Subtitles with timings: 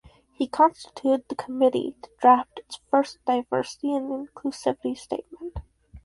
[0.33, 5.57] He constituted the committee to draft its first Diversity and Inclusivity Statement.